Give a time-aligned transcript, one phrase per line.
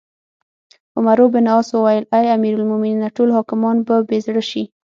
[0.97, 3.07] عمروبن عاص وویل: اې امیرالمؤمنینه!
[3.17, 4.63] ټول حاکمان به بې زړه شي.